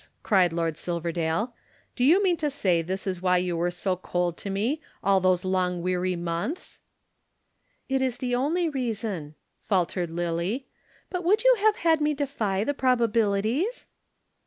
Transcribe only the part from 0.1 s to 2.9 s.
cried Lord Silverdale, "do you mean to say